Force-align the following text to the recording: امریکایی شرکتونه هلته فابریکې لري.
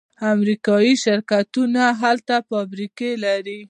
امریکایی 0.33 0.93
شرکتونه 1.03 1.83
هلته 2.01 2.35
فابریکې 2.49 3.11
لري. 3.23 3.57